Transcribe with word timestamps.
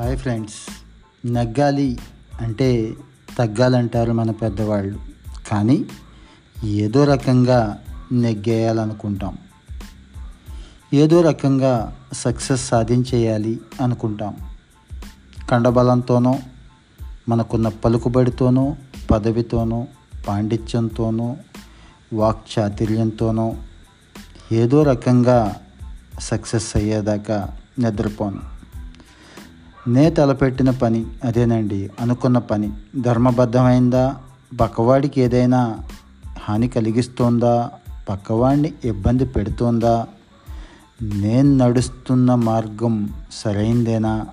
Hi 0.00 0.18
friends. 0.18 0.86
నగ్గాలి 1.26 1.98
అంటే 2.40 2.94
తగ్గాలంటారు 3.38 4.12
మన 4.12 4.30
పెద్దవాళ్ళు. 4.30 4.98
కానీ 5.48 5.84
ఏదో 6.64 7.04
రకంగా 7.04 7.78
నెగ్గేయాలనుకుంటాం. 8.12 9.38
ఏదో 10.94 11.20
రకంగా 11.20 11.96
సక్సెస్ 12.12 12.68
సాధించేయాలి 12.68 13.60
అనుకుంటాం. 13.82 14.36
కండబలంతోనో 15.50 16.38
మనకున్న 17.28 17.68
పలుకుబడితోనో 17.68 18.76
పదవితోనో 19.10 19.86
పాండిత్యంతోనో 20.28 21.36
వాక్చాతుర్యంతోనో 22.12 23.56
ఏదో 24.52 24.82
రకంగా 24.82 25.56
సక్సెస్ 26.20 26.76
అయ్యేదాకా 26.76 27.56
నిద్రపోను. 27.78 28.59
నే 29.90 30.10
తలపెట్టిన 30.10 30.70
పని 30.70 31.06
అదేనండి. 31.24 31.90
అనుకున్న 32.00 32.38
పని. 32.38 32.72
ధర్మబద్ధమైందా? 33.00 34.16
పక్కవాడికి 34.60 35.20
ఏదైనా 35.20 35.78
హాని 36.40 36.68
కలిగిస్తోందా? 36.68 37.70
పక్కవాడిని 38.08 38.72
ఇబ్బంది 38.84 39.26
పెడుతోందా? 39.26 40.06
నేను 41.02 41.56
నడుస్తున్న 41.56 42.34
మార్గం 42.34 43.08
సరైందేనా? 43.32 44.26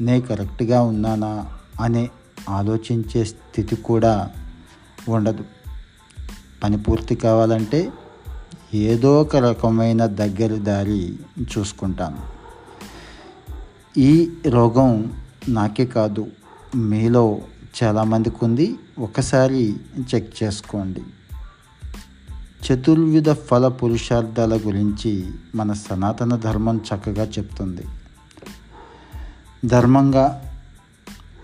నే 0.00 0.20
కరెక్ట్గా 0.20 0.82
ఉన్నానా? 0.82 1.46
అనే 1.80 2.10
ఆలోచించే 2.48 3.24
స్థితి 3.24 3.76
కూడా 3.76 4.30
ఉండదు. 5.08 5.44
పని 6.64 6.78
పూర్తి 6.78 7.14
కావాలంటే 7.14 7.92
ఏదో 8.74 9.20
ఒక 9.20 9.36
రకమైన 9.36 10.06
దగ్గర 10.06 10.54
దారి 10.54 11.18
చూసుకుంటాను. 11.58 12.33
ఈ 13.96 14.30
రోగం 14.46 15.12
నాకే 15.48 15.86
కాదు 15.86 16.26
మీలో 16.74 17.38
చాలామందికి 17.82 18.36
ఉంది 18.42 18.74
ఒకసారి 18.98 19.76
చెక్ 20.14 20.42
చేసుకోండి. 20.42 21.02
చతుర్విధ 22.66 23.32
ఫల 23.32 23.68
పురుషార్థాల 23.68 24.56
గురించి 24.56 25.24
మన 25.54 25.72
సనాతన 25.72 26.36
ధర్మం 26.36 26.76
చక్కగా 26.76 27.24
చెప్తుంది. 27.24 27.82
ధర్మంగా 29.64 30.54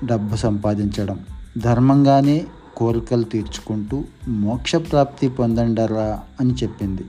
డబ్బు 0.05 0.37
సంపాదించడం 0.37 1.21
ధర్మంగానే 1.59 2.47
కోరికలు 2.77 3.23
తీర్చుకుంటూ 3.23 4.05
మోక్షప్రాప్తి 4.29 5.29
పొందండరా 5.29 6.21
అని 6.41 6.55
చెప్పింది. 6.55 7.05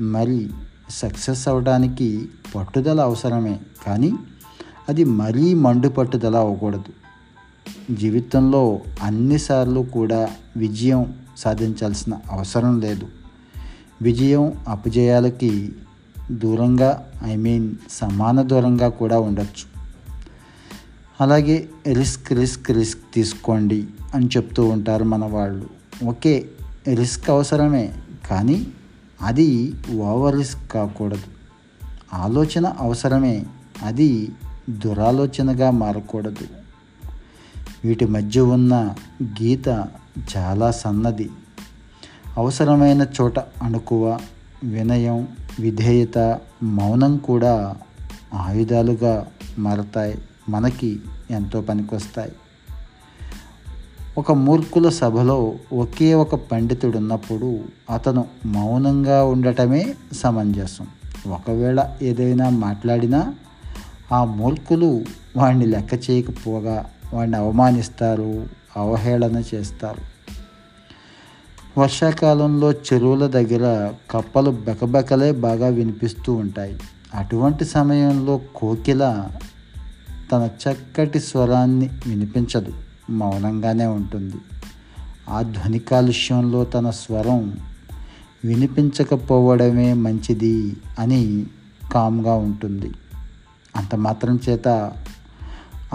మరి 0.00 0.50
సక్సెస్ 0.90 1.48
అవడానికి 1.48 2.28
పట్టుదల 2.54 3.00
అవసరమే 3.00 3.60
కానీ 3.86 4.12
అది 4.88 5.04
మరీ 5.04 5.54
మండుపట్టుదల 5.54 6.36
అవ్వకూడదు. 6.36 6.84
జీవితంలో 7.94 8.80
అన్నిసార్లు 9.02 9.80
కూడా 9.80 10.28
విజయం 10.56 11.14
సాధించాల్సిన 11.38 12.18
అవసరం 12.30 12.80
లేదు. 12.80 13.06
విజయం 14.02 14.52
అపజయాలకి 14.68 15.72
దూరంగా 16.30 17.12
ఐ 17.24 17.36
మీన్ 17.36 17.74
సమాన 17.90 18.42
దూరంగా 18.42 18.88
కూడా 18.88 19.20
ఉండొచ్చు. 19.20 19.78
అలాగే 21.20 21.68
రిస్క్ 21.92 22.32
రిస్క్ 22.32 22.70
రిస్క్ 22.70 23.14
తీసుకోండి 23.14 23.86
అని 24.14 24.26
చెప్తూ 24.26 24.68
ఉంటారు 24.68 25.04
మన 25.04 25.24
వాళ్ళు. 25.24 25.66
ఓకే 26.04 26.46
రిస్క్ 26.94 27.30
అవసరమే 27.30 27.92
కానీ 28.30 28.66
అది 29.22 29.72
ఓవర్ 29.96 30.36
రిస్క్ 30.36 30.70
కాకూడదు. 30.70 31.38
ఆలోచన 32.14 32.66
అవసరమే 32.66 33.44
అది 33.82 34.28
దురాలోచనగా 34.68 35.70
మారకూడదు. 35.70 36.46
వీటి 37.84 38.04
మధ్య 38.04 38.40
ఉన్న 38.40 38.94
గీత 39.22 39.68
చాలా 40.36 40.70
సన్నది. 40.70 41.30
అవసరమైన 42.36 43.06
చోట 43.20 43.38
అణుకువ 43.38 44.18
వినయం 44.64 45.28
విధేయత 45.60 46.38
మౌనం 46.62 47.16
కూడా 47.16 47.76
ఆయుధాలుగా 48.34 49.26
మారతాయి. 49.58 50.18
మనకి 50.48 51.00
ఎంతో 51.30 51.60
పనికొస్తాయి. 51.60 52.32
ఒక 54.18 54.32
మూర్ఖుల 54.32 54.88
సభలో 54.88 55.54
ఒకే 55.72 56.14
ఒక 56.14 56.34
పండితుడు 56.34 56.98
ఉన్నప్పుడు 56.98 57.60
అతను 57.90 58.24
మౌనంగా 58.46 59.24
ఉండటమే 59.24 59.94
సమంజసం. 60.12 60.86
ఒకవేళ 61.32 61.94
ఏదైనా 62.02 62.48
మాట్లాడినా 62.48 63.34
ఆ 64.12 64.24
మూర్ఖులు 64.24 65.04
వాడిని 65.36 65.66
లెక్క 65.66 66.10
చేయకపోగా 66.10 66.90
వాడిని 67.14 67.36
అవమానిస్తారు 67.36 68.46
అవహేళన 68.76 69.42
చేస్తారు. 69.54 70.18
వర్షాకాలంలో 71.80 72.72
చెరువుల 72.72 73.26
దగ్గర 73.26 73.94
కప్పలు 74.10 74.50
బెకబెకలే 74.50 75.32
బాగా 75.32 75.66
వినిపిస్తూ 75.66 76.34
ఉంటాయి. 76.34 76.78
అటువంటి 77.14 77.64
సమయంలో 77.64 78.40
కోకిల 78.54 79.28
తన 80.32 80.48
చక్కటి 80.68 81.20
స్వరాన్ని 81.20 81.90
వినిపించదు 82.06 82.72
మౌనంగానే 83.10 83.86
ఉంటుంది. 83.86 84.36
ఆ 85.28 85.42
ధ్వని 85.42 85.78
కాలుష్యంలో 85.78 86.64
తన 86.64 86.90
స్వరం 86.90 87.58
వినిపించకపోవడమే 88.44 89.92
మంచిది 89.92 90.76
అని 90.98 91.46
కామ్గా 91.92 92.34
ఉంటుంది. 92.34 92.90
అంత 93.78 93.94
మాత్రం 93.94 94.40
చేత 94.48 94.92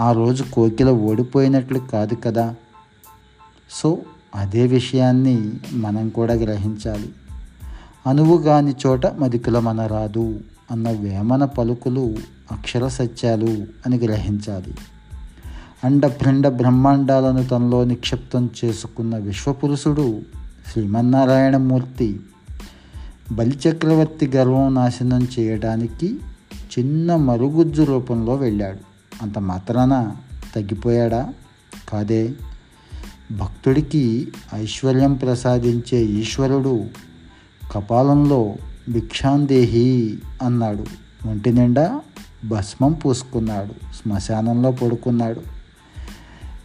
ఆ 0.00 0.12
రోజు 0.12 0.44
కోకిల 0.52 0.90
ఓడిపోయినట్లు 0.90 1.78
కాదు 1.78 2.14
కదా. 2.14 2.54
సో 3.70 3.98
అదే 4.34 4.66
విషయాన్ని 4.66 5.52
మనం 5.72 6.08
కూడా 6.08 6.34
గ్రహించాలి. 6.34 7.12
అనువు 8.06 8.38
కాని 8.38 8.74
చోట 8.86 9.06
మదికుల 9.06 9.58
మనరాదు 9.58 10.40
అన్న 10.70 10.90
వేమన 10.90 11.44
పలుకులు 11.44 12.14
అక్షర 12.52 12.88
సత్యాలు 12.88 13.66
అని 13.86 13.98
గ్రహించాలి. 13.98 14.74
అండభ్రండ 15.84 16.48
బ్రహ్మాండాలను 16.48 17.44
తనలో 17.44 17.84
నిక్షిప్తం 17.84 18.50
చేసుకున్న 18.64 19.16
విశ్వపురుషుడు 19.16 20.22
శ్రీమన్నారాయణమూర్తి 20.72 22.20
బలిచక్రవర్తి 23.32 24.26
గర్వం 24.26 24.74
నాశనం 24.74 25.28
చేయడానికి 25.38 26.18
చిన్న 26.78 27.16
మరుగుజ్జు 27.16 27.82
రూపంలో 27.82 28.34
వెళ్ళాడు. 28.34 28.78
అంత 29.22 29.38
మాత్రాన 29.38 30.16
తగ్గిపోయాడా? 30.54 31.34
కాదే. 31.88 32.32
భక్తుడికి 33.32 34.28
ఐశ్వర్యం 34.54 35.14
ప్రసాదించే 35.14 35.98
ఈశ్వరుడు 35.98 36.84
కపాలంలో 37.72 38.54
భిక్షాందేహి 38.88 40.18
అన్నాడు. 40.42 40.84
ఒంటి 41.28 41.52
నిండా 41.52 42.00
భస్మం 42.44 42.92
పూసుకున్నాడు. 42.92 43.92
శ్మశానంలో 43.94 44.70
పడుకున్నాడు. 44.70 45.40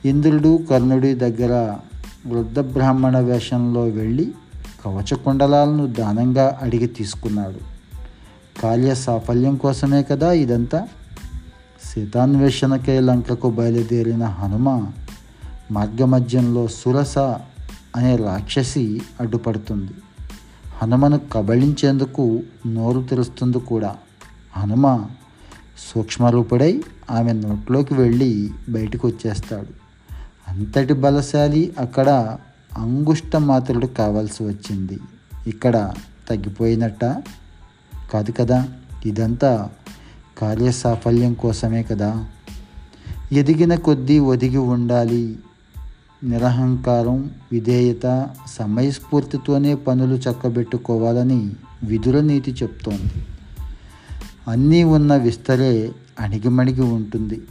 ఇంద్రుడు 0.08 0.60
కర్ణుడి 0.70 1.14
దగ్గర 1.14 1.78
వృద్ధ 2.28 2.60
బ్రాహ్మణ 2.60 3.20
వేషంలో 3.20 3.84
వెళ్ళి 3.84 4.32
కవచకుండలాలను 4.86 5.88
దానంగా 5.88 6.60
అడిగి 6.62 6.88
తీసుకున్నాడు. 6.88 7.79
కార్య 8.60 8.96
సాఫల్యం 8.96 9.56
కోసమే 9.56 10.04
కదా 10.04 10.32
ఇదంతా? 10.32 10.88
సీతాన్వేషణకై 11.94 13.00
లంకకు 13.00 13.50
బయలుదేరిన 13.50 14.24
హనుమ 14.24 14.92
మార్గమధ్యంలో 15.72 16.68
సురస 16.68 17.18
అనే 17.96 18.16
రాక్షసి 18.16 19.02
అడ్డుపడుతుంది. 19.20 19.92
హనుమను 20.82 21.20
కబళించేందుకు 21.34 22.42
నోరు 22.68 23.02
తెరుస్తుంది 23.10 23.60
కూడా. 23.60 23.96
హనుమ 24.58 25.06
సూక్ష్మరూపుడై 25.94 26.84
ఆమె 27.12 27.34
నోట్లోకి 27.34 27.94
వెళ్ళి 27.94 28.52
బయటకు 28.70 29.08
వచ్చేస్తాడు 29.08 29.80
అంతటి 30.48 30.94
బలశాలి 30.94 31.74
అక్కడ 31.80 32.38
అంగుష్ట 32.78 33.36
మాత్రుడు 33.36 33.86
కావాల్సి 33.86 34.44
వచ్చింది. 34.44 35.00
ఇక్కడ 35.48 35.94
తగ్గిపోయినట్ట? 36.30 37.06
కాదు 38.12 38.32
కదా? 38.32 38.68
ఇదంతా 39.06 39.70
కార్యసాఫల్యం 40.38 41.34
కోసమే 41.34 41.84
కదా? 41.84 42.26
ఎదిగిన 43.32 43.76
కొద్దీ 43.76 44.20
ఒదిగి 44.20 44.58
ఉండాలి. 44.58 45.40
నిరహంకారం 46.24 47.32
విధేయత 47.52 48.30
సమయస్ఫూర్తితోనే 48.48 49.76
పనులు 49.76 50.16
చక్కబెట్టుకోవాలని 50.16 51.52
విధుల 51.84 52.20
నీతి 52.22 52.52
చెప్తోంది. 52.52 53.26
అన్నీ 54.48 54.84
ఉన్న 54.84 55.16
విస్తరే 55.16 55.92
అణిగిమణిగి 56.20 56.82
ఉంటుంది. 56.82 57.42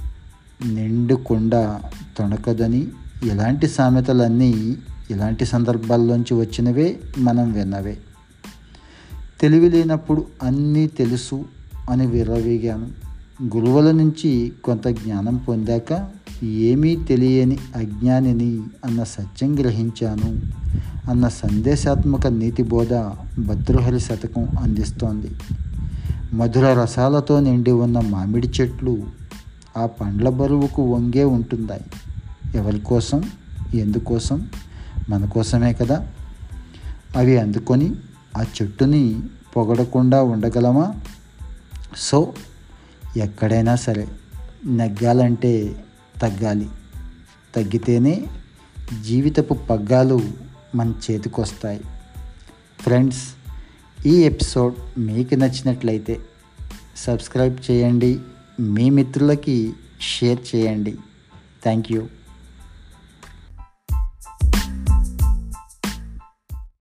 నిండుకొండ 0.67 1.79
తొణకదని 2.19 2.89
ఇలాంటి 3.23 3.69
సామెతలన్నీ 3.69 4.77
ఇలాంటి 5.11 5.45
సందర్భాల్లోంచి 5.45 6.35
వచ్చినవే 6.35 7.01
మనం 7.19 7.53
విన్నవే. 7.53 7.97
తెలివి 9.41 9.71
లేనప్పుడు 9.71 10.27
అన్నీ 10.43 10.87
తెలుసు 10.87 11.45
అని 11.91 12.07
విర్రవీగాను. 12.07 12.89
గురువుల 13.57 13.91
నుంచి 13.91 14.53
కొంత 14.65 14.89
జ్ఞానం 14.89 15.37
పొందాక 15.37 16.09
ఏమీ 16.45 16.97
తెలియని 16.97 17.59
అజ్ఞానిని 17.77 18.61
అన్న 18.85 19.05
సత్యం 19.05 19.59
గ్రహించాను. 19.61 20.41
అన్న 21.11 21.29
సందేశాత్మక 21.29 22.27
నీతి 22.27 22.63
బోధ 22.63 22.95
భద్రహరి 23.39 24.01
శతకం 24.01 24.49
అందిస్తోంది. 24.63 25.31
మధుర 26.33 26.83
రసాలతో 26.83 27.41
నిండి 27.41 27.71
ఉన్న 27.71 28.01
మామిడి 28.01 28.49
చెట్లు 28.61 29.03
ఆ 29.77 29.87
పండ్ల 29.87 30.29
బరువుకు 30.29 30.95
వంగే 30.95 31.25
ఉంటున్నాయి. 31.25 31.81
ఎవరి 32.55 32.81
కోసం? 32.81 33.23
ఎందుకోసం? 33.75 34.47
మన 35.09 35.25
కోసమే 35.25 35.73
కదా? 35.73 36.07
అవి 37.17 37.39
అందుకొని 37.39 37.95
ఆ 38.37 38.43
చెట్టుని 38.43 39.21
పొగడకుండా 39.57 40.23
ఉండగలమా? 40.23 40.95
సో 41.97 42.35
ఎక్కడైనా 43.17 43.77
సరే 43.77 44.09
నెగ్గాలంటే 44.65 45.85
తగ్గాలి. 46.23 46.69
తగ్గితేనే 47.55 48.27
జీవితపు 49.05 49.55
పగ్గాలు 49.55 50.21
మన 50.75 50.95
చేతికొస్తాయి. 51.11 51.81
ఫ్రెండ్స్ 52.81 53.23
ఈ 54.07 54.17
ఎపిసోడ్ 54.17 55.01
మీకు 55.01 55.35
నచ్చినట్లయితే 55.35 56.21
సబ్స్క్రైబ్ 56.97 57.71
చేయండి. 57.71 58.19
మీ 58.61 58.91
మిత్రులకి 58.91 59.73
షేర్ 60.01 60.57
చేయండి. 60.57 60.93
Thank 61.63 61.93
you. 61.93 62.07